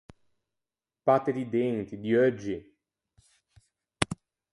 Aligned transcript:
Batte 1.05 1.31
di 1.31 1.47
denti, 1.47 1.99
di 1.99 2.11
euggi. 2.11 2.75